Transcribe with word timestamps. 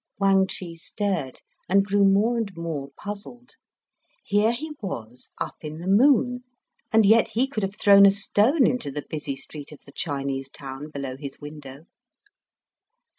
Wang 0.19 0.47
Chih 0.47 0.73
stared, 0.77 1.41
and 1.69 1.85
grew 1.85 2.03
more 2.03 2.35
and 2.35 2.57
more 2.57 2.89
puzzled. 2.97 3.51
Here 4.23 4.51
he 4.51 4.71
was 4.81 5.29
up 5.39 5.57
in 5.61 5.77
the 5.77 5.85
moon, 5.85 6.43
and 6.91 7.05
yet 7.05 7.27
he 7.33 7.45
could 7.47 7.61
have 7.61 7.75
thrown 7.79 8.07
a 8.07 8.11
stone 8.11 8.65
into 8.65 8.89
the 8.89 9.05
busy 9.07 9.35
street 9.35 9.71
of 9.71 9.81
the 9.81 9.91
Chinese 9.95 10.49
town 10.49 10.89
below 10.89 11.17
his 11.17 11.39
window. 11.39 11.85